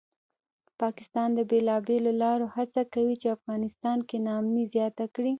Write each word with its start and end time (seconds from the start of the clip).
پاکستان 0.81 1.29
د 1.35 1.39
بېلابېلو 1.51 2.11
لارو 2.23 2.47
هڅه 2.55 2.81
کوي 2.93 3.15
چې 3.21 3.35
افغانستان 3.37 3.97
کې 4.07 4.17
ناامني 4.27 4.63
زیاته 4.73 5.05
کړي 5.15 5.29